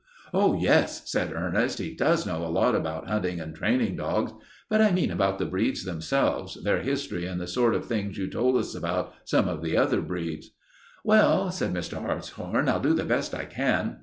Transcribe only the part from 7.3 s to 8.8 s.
the sort of things you told us